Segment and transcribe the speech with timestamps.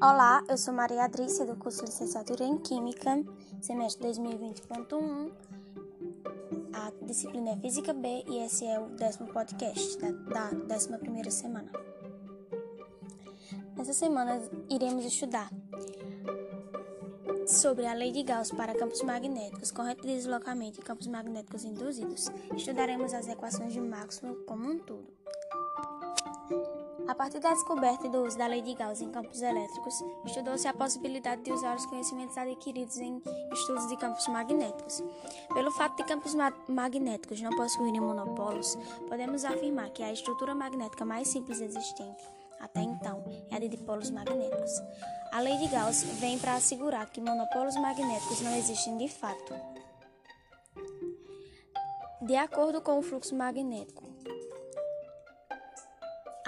[0.00, 3.20] Olá, eu sou Maria Adrícia, do curso Licenciatura em Química,
[3.60, 5.32] semestre 2020.1.
[6.72, 11.32] A disciplina é Física B e esse é o décimo podcast da, da décima primeira
[11.32, 11.68] semana.
[13.76, 14.40] Nessa semana
[14.70, 15.50] iremos estudar
[17.44, 22.28] sobre a lei de Gauss para campos magnéticos, corrente de deslocamento e campos magnéticos induzidos.
[22.56, 25.08] Estudaremos as equações de Maxwell como um todo.
[27.08, 30.74] A partir da descoberta do uso da lei de Gauss em campos elétricos, estudou-se a
[30.74, 33.22] possibilidade de usar os conhecimentos adquiridos em
[33.52, 35.02] estudos de campos magnéticos.
[35.52, 38.76] Pelo fato de campos ma magnéticos não possuírem monopolos,
[39.08, 42.22] podemos afirmar que a estrutura magnética mais simples existente
[42.60, 44.82] até então é a de dipolos magnéticos.
[45.32, 49.54] A lei de Gauss vem para assegurar que monopolos magnéticos não existem de fato.
[52.20, 54.07] De acordo com o fluxo magnético,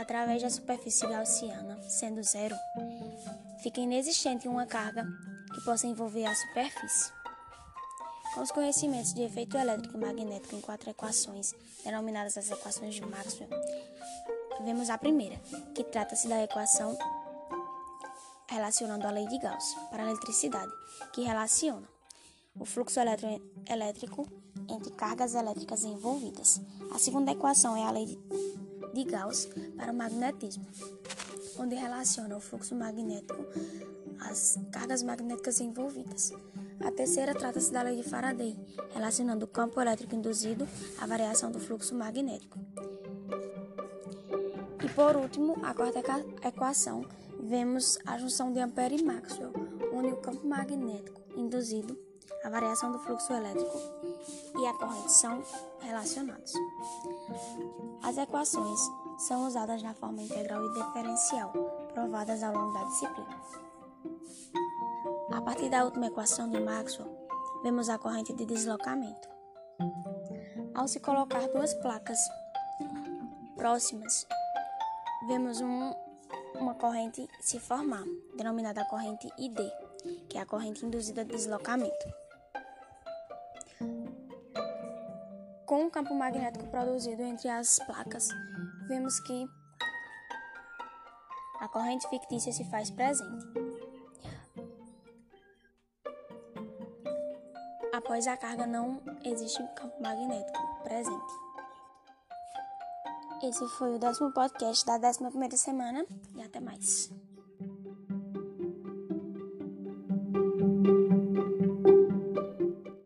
[0.00, 2.54] através da superfície gaussiana, sendo zero,
[3.62, 5.04] fica inexistente uma carga
[5.52, 7.12] que possa envolver a superfície.
[8.34, 11.52] Com os conhecimentos de efeito elétrico e magnético em quatro equações,
[11.84, 13.48] denominadas as equações de Maxwell,
[14.64, 15.36] vemos a primeira,
[15.74, 16.96] que trata-se da equação
[18.48, 20.72] relacionando a lei de Gauss para a eletricidade,
[21.12, 21.88] que relaciona
[22.58, 23.00] o fluxo
[23.68, 24.26] elétrico
[24.68, 26.60] entre cargas elétricas envolvidas.
[26.94, 28.67] A segunda equação é a lei de
[28.98, 30.66] de Gauss para o magnetismo,
[31.56, 33.46] onde relaciona o fluxo magnético
[34.18, 36.32] às cargas magnéticas envolvidas.
[36.80, 38.56] A terceira trata-se da lei de Faraday,
[38.92, 40.66] relacionando o campo elétrico induzido
[41.00, 42.58] à variação do fluxo magnético.
[44.84, 46.00] E por último, a quarta
[46.44, 47.04] equação,
[47.40, 49.52] vemos a junção de Ampère e Maxwell,
[49.92, 51.96] onde o campo magnético induzido
[52.44, 53.78] a variação do fluxo elétrico
[54.58, 55.42] e a corrente são
[55.80, 56.52] relacionados.
[58.02, 58.80] As equações
[59.18, 61.52] são usadas na forma integral e diferencial,
[61.92, 63.40] provadas ao longo da disciplina.
[65.32, 67.28] A partir da última equação de Maxwell,
[67.62, 69.28] vemos a corrente de deslocamento.
[70.74, 72.18] Ao se colocar duas placas
[73.56, 74.26] próximas,
[75.26, 75.92] vemos um,
[76.54, 78.04] uma corrente se formar,
[78.36, 79.58] denominada corrente ID,
[80.28, 82.06] que é a corrente induzida de deslocamento.
[85.66, 88.28] Com o campo magnético produzido entre as placas,
[88.88, 89.46] vemos que
[91.60, 93.44] a corrente fictícia se faz presente.
[97.92, 101.48] Após a carga, não existe campo magnético presente.
[103.42, 107.10] Esse foi o décimo podcast da décima primeira semana e até mais.